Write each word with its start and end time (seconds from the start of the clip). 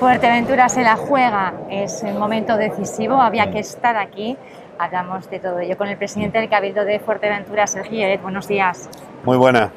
Fuerteventura 0.00 0.70
se 0.70 0.80
la 0.82 0.96
juega, 0.96 1.52
es 1.68 2.02
el 2.02 2.14
momento 2.14 2.56
decisivo, 2.56 3.20
había 3.20 3.50
que 3.50 3.58
estar 3.58 3.98
aquí. 3.98 4.34
Hablamos 4.78 5.28
de 5.28 5.38
todo 5.40 5.58
ello 5.58 5.76
con 5.76 5.88
el 5.88 5.98
presidente 5.98 6.38
del 6.38 6.48
Cabildo 6.48 6.86
de 6.86 7.00
Fuerteventura, 7.00 7.66
Sergio 7.66 8.00
Lloret. 8.00 8.22
Buenos 8.22 8.48
días. 8.48 8.88
Muy 9.24 9.36
buenas 9.36 9.70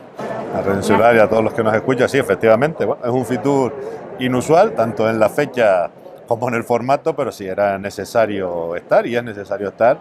a 0.55 0.61
Rensular 0.61 1.13
y 1.17 1.19
a 1.19 1.27
todos 1.27 1.43
los 1.43 1.53
que 1.53 1.61
nos 1.61 1.75
escuchan. 1.75 2.07
Sí, 2.07 2.19
efectivamente, 2.19 2.85
es 2.85 3.09
un 3.09 3.25
Fitur 3.25 3.75
inusual, 4.19 4.71
tanto 4.71 5.09
en 5.09 5.19
la 5.19 5.27
fecha 5.27 5.89
como 6.25 6.47
en 6.47 6.53
el 6.53 6.63
formato, 6.63 7.13
pero 7.13 7.29
sí 7.29 7.45
era 7.45 7.77
necesario 7.77 8.77
estar 8.77 9.05
y 9.05 9.17
es 9.17 9.23
necesario 9.25 9.67
estar 9.67 9.97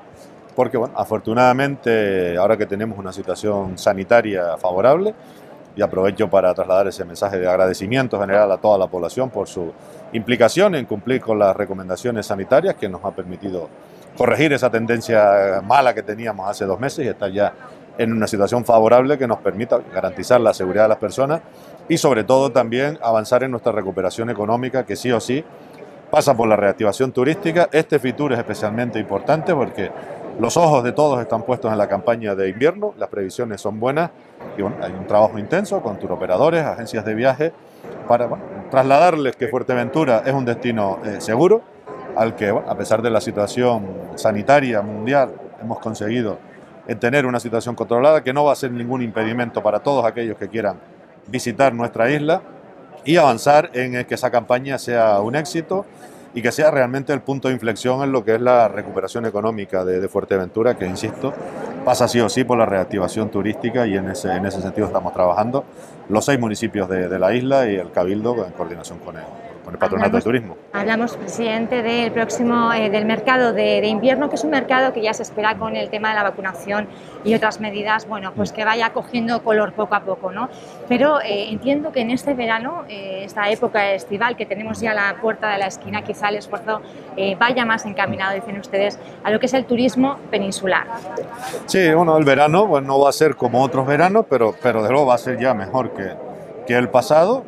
porque, 0.54 0.77
bueno, 0.77 0.95
afortunadamente, 0.96 2.36
ahora 2.36 2.57
que 2.57 2.66
tenemos 2.66 2.96
una 2.96 3.12
situación 3.12 3.77
sanitaria 3.77 4.57
favorable, 4.57 5.14
y 5.75 5.82
aprovecho 5.82 6.29
para 6.29 6.52
trasladar 6.54 6.89
ese 6.89 7.04
mensaje 7.04 7.39
de 7.39 7.48
agradecimiento 7.48 8.21
general 8.21 8.50
a 8.52 8.59
toda 8.59 8.79
la 8.79 8.86
población 8.86 9.30
por 9.30 9.48
su 9.48 9.72
implicación 10.12 10.75
en 10.75 10.84
cumplir 10.84 11.21
con 11.21 11.39
las 11.39 11.57
recomendaciones 11.57 12.26
sanitarias 12.26 12.75
que 12.75 12.89
nos 12.89 13.04
ha 13.04 13.11
permitido 13.11 13.68
corregir 14.16 14.53
esa 14.53 14.71
tendencia 14.71 15.63
mala 15.64 15.94
que 15.94 16.03
teníamos 16.03 16.49
hace 16.49 16.64
dos 16.66 16.79
meses 16.79 17.07
y 17.07 17.08
estar 17.08 17.30
ya 17.30 17.54
en 17.99 18.13
una 18.13 18.27
situación 18.27 18.64
favorable 18.64 19.18
que 19.18 19.27
nos 19.27 19.39
permita 19.39 19.79
garantizar 19.93 20.40
la 20.40 20.54
seguridad 20.54 20.85
de 20.85 20.89
las 20.90 20.99
personas 20.99 21.40
y 21.89 21.99
sobre 21.99 22.25
todo 22.25 22.50
también 22.52 22.99
avanzar 23.02 23.43
en 23.43 23.50
nuestra 23.50 23.72
recuperación 23.72 24.30
económica 24.30 24.85
que 24.85 24.96
sí 24.96 25.11
o 25.13 25.21
sí 25.21 25.44
pasa 26.11 26.36
por 26.36 26.46
la 26.46 26.57
reactivación 26.57 27.13
turística. 27.13 27.68
Este 27.72 27.99
Fitur 27.99 28.32
es 28.32 28.39
especialmente 28.39 28.99
importante 28.99 29.54
porque 29.54 29.91
los 30.39 30.57
ojos 30.57 30.82
de 30.82 30.93
todos 30.93 31.21
están 31.21 31.43
puestos 31.43 31.71
en 31.71 31.79
la 31.79 31.89
campaña 31.89 32.34
de 32.34 32.48
invierno, 32.48 32.95
las 32.98 33.09
previsiones 33.09 33.61
son 33.61 33.78
buenas 33.78 34.11
y 34.56 34.62
hay 34.62 34.92
un 34.92 35.06
trabajo 35.06 35.39
intenso 35.39 35.83
con 35.83 35.98
turoperadores, 35.98 36.64
agencias 36.64 37.05
de 37.05 37.14
viaje, 37.14 37.53
para 38.08 38.28
trasladarles 38.70 39.36
que 39.36 39.48
Fuerteventura 39.48 40.22
es 40.25 40.33
un 40.33 40.45
destino 40.45 40.98
eh, 41.05 41.20
seguro, 41.20 41.62
al 42.17 42.34
que 42.36 42.48
a 42.48 42.75
pesar 42.77 43.03
de 43.03 43.11
la 43.11 43.20
situación 43.20 43.86
sanitaria 44.16 44.83
mundial 44.83 45.33
hemos 45.61 45.78
conseguido 45.78 46.39
tener 46.98 47.27
una 47.27 47.39
situación 47.39 47.74
controlada, 47.74 48.22
que 48.22 48.33
no 48.33 48.44
va 48.44 48.52
a 48.52 48.56
ser 48.56 48.72
ningún 48.72 49.02
impedimento 49.02 49.62
para 49.62 49.80
todos 49.80 50.05
aquellos 50.05 50.36
que 50.36 50.48
quieran 50.48 50.78
visitar 51.28 51.72
nuestra 51.72 52.11
isla 52.11 52.42
y 53.05 53.17
avanzar 53.17 53.70
en 53.72 54.05
que 54.05 54.14
esa 54.14 54.30
campaña 54.30 54.78
sea 54.78 55.20
un 55.20 55.36
éxito 55.36 55.86
y 56.34 56.42
que 56.42 56.52
sea 56.52 56.70
realmente 56.70 57.12
el 57.12 57.20
punto 57.20 57.48
de 57.48 57.55
inflexión 57.55 58.02
en 58.02 58.12
lo 58.12 58.25
que 58.25 58.34
es 58.34 58.41
la 58.41 58.69
recuperación 58.69 59.27
económica 59.27 59.84
de, 59.84 60.08
Fuerteventura, 60.08 60.77
que 60.77 60.86
insisto, 60.86 61.33
pasa 61.84 62.08
sí 62.08 62.20
o 62.20 62.28
sí 62.28 62.44
por 62.44 62.58
la 62.58 62.66
reactivación 62.66 63.30
turística 63.30 63.86
y 63.86 63.97
en 63.97 64.11
ese, 64.11 64.33
en 64.33 64.47
ese 64.47 64.61
sentido 64.61 64.86
estamos 64.86 65.12
trabajando. 65.12 65.64
Los 66.08 66.24
seis 66.24 66.39
municipios 66.39 66.89
de, 66.89 67.08
de 67.08 67.19
la 67.19 67.34
isla 67.34 67.70
y 67.70 67.77
el 67.77 67.91
Cabildo 67.92 68.44
en 68.44 68.52
coordinación 68.52 68.98
con 68.98 69.16
él 69.16 69.52
con 69.72 69.74
el 69.74 69.78
Patronato 69.78 70.16
de 70.16 70.22
Turismo. 70.22 70.56
Hablamos, 70.72 71.16
presidente, 71.16 71.82
del 71.82 72.12
próximo, 72.12 72.72
eh, 72.72 72.90
del 72.90 73.04
mercado 73.04 73.52
de, 73.52 73.86
invierno, 73.86 74.28
que 74.28 74.36
es 74.36 74.44
un 74.44 74.50
mercado 74.50 74.92
que 74.92 75.02
ya 75.02 75.14
se 75.14 75.22
espera 75.22 75.56
con 75.56 75.76
el 75.76 75.88
tema 75.90 76.10
de 76.10 76.14
la 76.16 76.22
vacunación 76.22 76.88
y 77.24 77.34
otras 77.34 77.60
medidas, 77.60 78.06
bueno, 78.06 78.32
pues 78.34 78.52
que 78.52 78.64
vaya 78.64 78.92
cogiendo 78.92 79.42
color 79.42 79.72
poco 79.72 79.94
a 79.94 80.00
poco, 80.00 80.32
¿no? 80.32 80.48
Pero 80.88 81.20
eh, 81.20 81.50
entiendo 81.50 81.92
que 81.92 82.00
en 82.00 82.10
este 82.10 82.34
verano, 82.34 82.84
eh, 82.88 83.22
esta 83.24 83.48
época 83.50 83.92
estival 83.92 84.36
que 84.36 84.46
tenemos 84.46 84.80
ya 84.80 84.92
a 84.92 84.94
la 84.94 85.16
puerta 85.20 85.50
de 85.50 85.58
la 85.58 85.66
esquina, 85.66 86.02
quizá 86.02 86.28
el 86.28 86.36
esfuerzo 86.36 86.80
vaya 87.38 87.64
más 87.64 87.84
encaminado, 87.84 88.34
dicen 88.34 88.58
ustedes, 88.58 88.98
a 89.22 89.30
lo 89.30 89.38
que 89.38 89.46
es 89.46 89.54
el 89.54 89.64
turismo 89.64 90.16
peninsular. 90.30 90.86
Sí, 91.66 91.92
bueno, 91.92 92.16
el 92.16 92.24
verano 92.24 92.66
pues, 92.66 92.82
no 92.82 92.98
va 92.98 93.10
a 93.10 93.12
ser 93.12 93.36
como 93.36 93.62
otros 93.62 93.86
veranos, 93.86 94.24
pero, 94.28 94.54
pero 94.62 94.82
de 94.82 94.90
luego 94.90 95.06
va 95.06 95.14
a 95.14 95.18
ser 95.18 95.38
ya 95.38 95.54
mejor 95.54 95.92
que, 95.92 96.12
que 96.66 96.74
el 96.74 96.88
pasado 96.88 97.44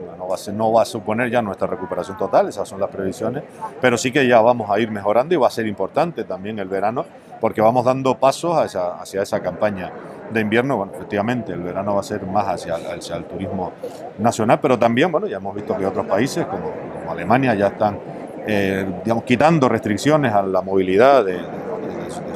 no 0.53 0.73
va, 0.73 0.83
a 0.83 0.85
suponer 0.85 1.31
ya 1.31 1.43
nuestra 1.43 1.67
recuperación 1.67 2.17
total, 2.17 2.49
esas 2.49 2.69
son 2.69 2.81
las 2.81 2.91
previsiones, 2.91 3.45
pero 3.81 3.97
sí 3.97 4.13
que 4.13 4.27
ya 4.27 4.41
vamos 4.41 4.71
a 4.71 4.79
ir 4.79 4.91
mejorando 4.91 5.35
y 5.35 5.39
va 5.39 5.49
a 5.49 5.51
ser 5.51 5.67
importante 5.67 6.25
también 6.25 6.59
el 6.59 6.69
verano 6.69 7.05
porque 7.41 7.61
vamos 7.61 7.85
dando 7.85 8.17
pasos 8.17 8.57
hacia, 8.57 8.95
hacia 9.01 9.23
esa 9.23 9.41
campaña 9.41 9.93
de 10.31 10.41
invierno. 10.41 10.77
Bueno, 10.77 10.93
efectivamente, 10.95 11.53
el 11.53 11.61
verano 11.61 11.95
va 11.95 12.01
a 12.01 12.05
ser 12.05 12.25
más 12.27 12.47
hacia, 12.47 12.77
hacia 12.77 13.17
el 13.17 13.25
turismo 13.25 13.73
nacional, 14.19 14.59
pero 14.61 14.79
también, 14.79 15.13
bueno, 15.13 15.27
ya 15.27 15.37
hemos 15.37 15.55
visto 15.55 15.77
que 15.77 15.87
otros 15.87 16.07
países 16.07 16.47
como, 16.47 16.73
Alemania 17.09 17.55
ya 17.55 17.67
están, 17.67 17.99
eh, 18.47 18.87
digamos, 19.05 19.25
quitando 19.25 19.69
restricciones 19.69 20.33
a 20.33 20.43
la 20.43 20.63
movilidad 20.63 21.25
de, 21.25 21.35
de 21.35 22.35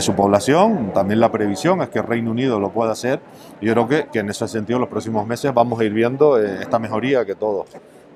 su 0.00 0.14
población. 0.14 0.92
También 0.92 1.20
la 1.20 1.30
previsión 1.30 1.82
es 1.82 1.88
que 1.88 1.98
el 1.98 2.06
Reino 2.06 2.30
Unido 2.30 2.60
lo 2.60 2.70
pueda 2.70 2.92
hacer. 2.92 3.20
Y 3.60 3.66
yo 3.66 3.72
creo 3.72 3.88
que, 3.88 4.06
que 4.12 4.18
en 4.20 4.30
ese 4.30 4.46
sentido, 4.48 4.76
en 4.76 4.82
los 4.82 4.90
próximos 4.90 5.26
meses 5.26 5.52
vamos 5.52 5.80
a 5.80 5.84
ir 5.84 5.92
viendo 5.92 6.40
eh, 6.40 6.58
esta 6.60 6.78
mejoría 6.78 7.24
que 7.24 7.34
todos 7.34 7.66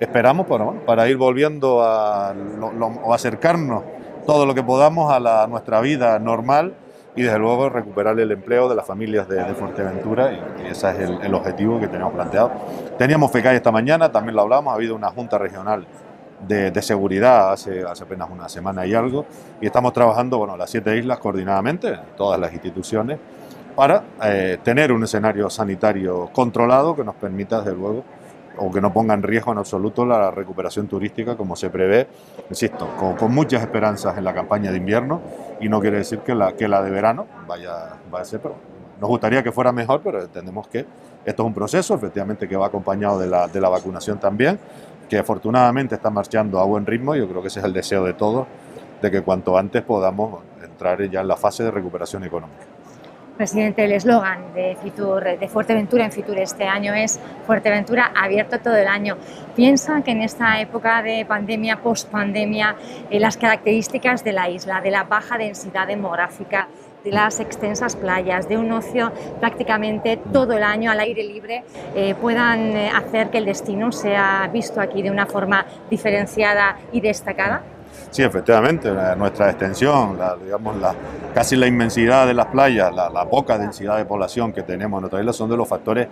esperamos 0.00 0.46
para, 0.46 0.70
para 0.84 1.08
ir 1.08 1.16
volviendo 1.16 1.82
a 1.82 2.34
o 3.02 3.14
acercarnos 3.14 3.82
todo 4.26 4.46
lo 4.46 4.54
que 4.54 4.62
podamos 4.62 5.12
a, 5.12 5.18
la, 5.18 5.46
nuestra 5.46 5.80
vida 5.80 6.18
normal 6.18 6.74
y 7.16 7.22
desde 7.22 7.38
luego 7.38 7.68
recuperar 7.68 8.18
el 8.20 8.30
empleo 8.30 8.68
de 8.68 8.76
las 8.76 8.86
familias 8.86 9.28
de, 9.28 9.42
Fuerteventura 9.54 10.32
y, 10.32 10.66
ese 10.66 10.90
es 10.90 10.98
el, 11.00 11.20
el, 11.22 11.34
objetivo 11.34 11.80
que 11.80 11.88
tenemos 11.88 12.12
planteado. 12.12 12.52
Teníamos 12.96 13.32
FECAI 13.32 13.56
esta 13.56 13.72
mañana, 13.72 14.12
también 14.12 14.36
lo 14.36 14.42
hablamos, 14.42 14.72
ha 14.72 14.76
habido 14.76 14.94
una 14.94 15.08
junta 15.10 15.38
regional 15.38 15.86
de, 16.46 16.82
seguridad 16.82 17.52
hace, 17.52 17.82
hace 17.82 18.04
apenas 18.04 18.28
una 18.30 18.48
semana 18.48 18.86
y 18.86 18.94
algo, 18.94 19.26
y 19.60 19.66
estamos 19.66 19.92
trabajando, 19.92 20.38
bueno, 20.38 20.56
las 20.56 20.70
siete 20.70 20.96
islas 20.96 21.18
coordinadamente, 21.18 21.98
todas 22.16 22.38
las 22.38 22.52
instituciones, 22.52 23.18
para 23.74 24.02
eh, 24.24 24.58
tener 24.62 24.92
un 24.92 25.04
escenario 25.04 25.48
sanitario 25.48 26.30
controlado 26.32 26.96
que 26.96 27.04
nos 27.04 27.14
permita, 27.14 27.60
desde 27.60 27.76
luego, 27.76 28.04
o 28.58 28.72
que 28.72 28.80
no 28.80 28.92
ponga 28.92 29.14
en 29.14 29.22
riesgo 29.22 29.52
en 29.52 29.58
absoluto 29.58 30.04
la 30.04 30.30
recuperación 30.30 30.88
turística 30.88 31.36
como 31.36 31.54
se 31.54 31.70
prevé, 31.70 32.08
insisto, 32.50 32.88
con, 32.96 33.32
muchas 33.32 33.62
esperanzas 33.62 34.18
en 34.18 34.24
la 34.24 34.34
campaña 34.34 34.72
de 34.72 34.78
invierno. 34.78 35.20
Y 35.60 35.68
no 35.68 35.80
quiere 35.80 35.98
decir 35.98 36.20
que 36.20 36.34
la, 36.34 36.52
que 36.52 36.66
la 36.66 36.82
de 36.82 36.90
verano 36.90 37.26
vaya, 37.46 37.98
a 38.12 38.24
ser, 38.24 38.40
pero 38.40 38.56
nos 39.00 39.08
gustaría 39.08 39.44
que 39.44 39.52
fuera 39.52 39.70
mejor, 39.70 40.00
pero 40.02 40.22
entendemos 40.22 40.66
que 40.66 40.84
esto 41.24 41.42
es 41.42 41.46
un 41.46 41.54
proceso, 41.54 41.94
efectivamente, 41.94 42.48
que 42.48 42.56
va 42.56 42.66
acompañado 42.66 43.18
de 43.20 43.28
la, 43.28 43.46
de 43.46 43.60
la 43.60 43.68
vacunación 43.68 44.18
también 44.18 44.58
que 45.08 45.18
afortunadamente 45.18 45.94
está 45.94 46.10
marchando 46.10 46.60
a 46.60 46.64
buen 46.64 46.86
ritmo. 46.86 47.14
Yo 47.14 47.28
creo 47.28 47.42
que 47.42 47.48
ese 47.48 47.60
es 47.60 47.64
el 47.64 47.72
deseo 47.72 48.04
de 48.04 48.14
todos, 48.14 48.46
de 49.00 49.10
que 49.10 49.22
cuanto 49.22 49.56
antes 49.56 49.82
podamos 49.82 50.42
entrar 50.62 51.02
ya 51.08 51.20
en 51.20 51.28
la 51.28 51.36
fase 51.36 51.64
de 51.64 51.70
recuperación 51.70 52.24
económica. 52.24 52.64
Presidente, 53.38 53.84
el 53.84 53.92
eslogan 53.92 54.52
de 54.52 54.76
Fitur, 54.82 55.22
de 55.38 55.46
Fuerteventura 55.46 56.04
en 56.04 56.10
Fitur 56.10 56.36
este 56.38 56.64
año 56.64 56.92
es 56.92 57.20
Fuerteventura 57.46 58.10
abierto 58.20 58.58
todo 58.58 58.74
el 58.74 58.88
año. 58.88 59.16
¿Piensa 59.54 60.02
que 60.02 60.10
en 60.10 60.22
esta 60.22 60.60
época 60.60 61.04
de 61.04 61.24
pandemia, 61.24 61.80
post-pandemia, 61.80 62.74
eh, 63.08 63.20
las 63.20 63.36
características 63.36 64.24
de 64.24 64.32
la 64.32 64.50
isla, 64.50 64.80
de 64.80 64.90
la 64.90 65.04
baja 65.04 65.38
densidad 65.38 65.86
demográfica, 65.86 66.66
de 67.04 67.12
las 67.12 67.40
extensas 67.40 67.96
playas, 67.96 68.48
de 68.48 68.56
un 68.56 68.70
ocio 68.72 69.12
prácticamente 69.40 70.18
todo 70.32 70.54
el 70.54 70.62
año 70.62 70.90
al 70.90 71.00
aire 71.00 71.24
libre, 71.24 71.64
eh, 71.94 72.14
puedan 72.20 72.76
eh, 72.76 72.90
hacer 72.90 73.30
que 73.30 73.38
el 73.38 73.44
destino 73.44 73.92
sea 73.92 74.48
visto 74.52 74.80
aquí 74.80 75.02
de 75.02 75.10
una 75.10 75.26
forma 75.26 75.66
diferenciada 75.90 76.78
y 76.92 77.00
destacada? 77.00 77.62
Sí, 78.10 78.22
efectivamente, 78.22 78.90
nuestra 79.16 79.50
extensión, 79.50 80.18
la, 80.18 80.34
digamos, 80.36 80.76
la, 80.76 80.94
casi 81.34 81.56
la 81.56 81.66
inmensidad 81.66 82.26
de 82.26 82.32
las 82.34 82.46
playas, 82.46 82.92
la, 82.94 83.24
poca 83.26 83.58
densidad 83.58 83.98
de 83.98 84.06
población 84.06 84.52
que 84.52 84.62
tenemos 84.62 84.98
en 84.98 85.02
nuestra 85.02 85.20
isla 85.20 85.32
son 85.32 85.50
de 85.50 85.56
los 85.56 85.68
factores 85.68 86.08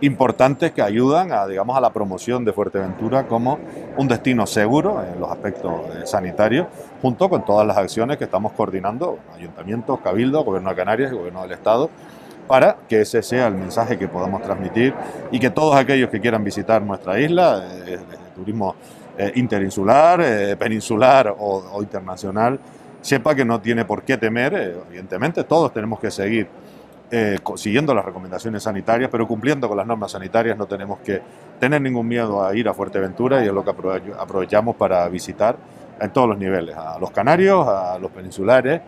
importantes 0.00 0.70
que 0.72 0.80
ayudan 0.80 1.32
a, 1.32 1.46
digamos, 1.46 1.76
a 1.76 1.80
la 1.80 1.90
promoción 1.90 2.44
de 2.44 2.52
Fuerteventura 2.52 3.26
como 3.26 3.58
un 3.96 4.06
destino 4.06 4.46
seguro 4.46 5.02
en 5.02 5.20
los 5.20 5.30
aspectos 5.30 5.72
eh, 5.72 6.06
sanitarios, 6.06 6.68
junto 7.02 7.28
con 7.28 7.44
todas 7.44 7.66
las 7.66 7.76
acciones 7.76 8.16
que 8.16 8.24
estamos 8.24 8.52
coordinando, 8.52 9.18
ayuntamientos, 9.36 9.98
cabildo, 10.00 10.44
gobierno 10.44 10.70
de 10.70 10.76
Canarias 10.76 11.12
y 11.12 11.16
gobierno 11.16 11.42
del 11.42 11.52
Estado, 11.52 11.90
para 12.50 12.78
que 12.88 13.02
ese 13.02 13.22
sea 13.22 13.46
el 13.46 13.54
mensaje 13.54 13.96
que 13.96 14.08
podamos 14.08 14.42
transmitir 14.42 14.92
y 15.30 15.38
que 15.38 15.50
todos 15.50 15.76
aquellos 15.76 16.10
que 16.10 16.20
quieran 16.20 16.42
visitar 16.42 16.82
nuestra 16.82 17.20
isla, 17.20 17.62
eh, 17.86 17.96
turismo 18.34 18.74
eh, 19.16 19.30
interinsular, 19.36 20.20
eh, 20.20 20.56
peninsular 20.56 21.32
o, 21.38 21.80
internacional, 21.80 22.58
sepa 23.00 23.36
que 23.36 23.44
no 23.44 23.60
tiene 23.60 23.84
por 23.84 24.02
qué 24.02 24.16
temer, 24.16 24.52
evidentemente 24.88 25.44
todos 25.44 25.72
tenemos 25.72 26.00
que 26.00 26.10
seguir 26.10 26.48
siguiendo 27.54 27.94
las 27.94 28.04
recomendaciones 28.04 28.64
sanitarias, 28.64 29.10
pero 29.10 29.28
cumpliendo 29.28 29.68
con 29.68 29.76
las 29.76 29.86
normas 29.86 30.10
sanitarias 30.10 30.58
no 30.58 30.66
tenemos 30.66 30.98
que 31.00 31.22
tener 31.60 31.80
ningún 31.80 32.08
miedo 32.08 32.44
a 32.44 32.54
ir 32.54 32.68
a 32.68 32.74
Fuerteventura 32.74 33.44
y 33.44 33.46
es 33.46 33.52
lo 33.52 33.64
que 33.64 33.70
aprovechamos 34.18 34.74
para 34.74 35.08
visitar 35.08 35.56
en 36.00 36.10
todos 36.12 36.28
los 36.28 36.38
niveles, 36.38 36.76
a 36.76 36.98
los 36.98 37.12
canarios, 37.12 37.66
a 37.68 37.96
los 38.00 38.10
peninsulares 38.10 38.80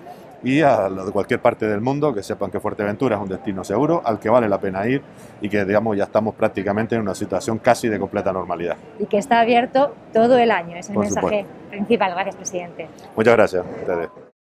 y 0.42 0.60
a 0.60 0.88
los 0.88 1.06
de 1.06 1.12
cualquier 1.12 1.40
parte 1.40 1.66
del 1.66 1.80
mundo 1.80 2.12
que 2.14 2.22
sepan 2.22 2.50
que 2.50 2.60
Fuerteventura 2.60 3.16
es 3.16 3.22
un 3.22 3.28
destino 3.28 3.64
seguro 3.64 4.02
al 4.04 4.18
que 4.18 4.28
vale 4.28 4.48
la 4.48 4.58
pena 4.58 4.86
ir 4.86 5.02
y 5.40 5.48
que 5.48 5.64
digamos 5.64 5.96
ya 5.96 6.04
estamos 6.04 6.34
prácticamente 6.34 6.94
en 6.94 7.02
una 7.02 7.14
situación 7.14 7.58
casi 7.58 7.88
de 7.88 7.98
completa 7.98 8.32
normalidad. 8.32 8.76
Y 8.98 9.06
que 9.06 9.18
está 9.18 9.40
abierto 9.40 9.94
todo 10.12 10.38
el 10.38 10.50
año, 10.50 10.76
es 10.76 10.88
el 10.88 10.98
mensaje 10.98 11.46
principal. 11.70 12.12
Gracias, 12.12 12.36
presidente. 12.36 12.88
Muchas 13.16 13.34
gracias 13.34 13.64
a 13.64 13.80
ustedes. 13.80 14.21